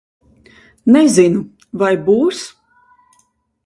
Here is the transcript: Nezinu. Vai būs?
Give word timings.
Nezinu. 0.95 1.43
Vai 1.83 1.93
būs? 2.11 2.45